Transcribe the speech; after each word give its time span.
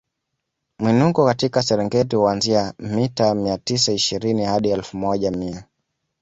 Mwinuko 0.79 1.25
katika 1.25 1.63
Serengeti 1.63 2.15
huanzia 2.15 2.73
mita 2.79 3.35
mia 3.35 3.57
tisa 3.57 3.91
ishirini 3.93 4.45
hadi 4.45 4.69
elfu 4.69 4.97
moja 4.97 5.31
mia 5.31 5.65